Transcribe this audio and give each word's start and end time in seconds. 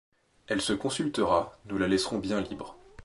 Elle 0.47 0.61
se 0.61 0.73
consultera, 0.73 1.55
nous 1.67 1.77
la 1.77 1.87
laisserons 1.87 2.17
bien 2.17 2.41
libre. 2.41 2.75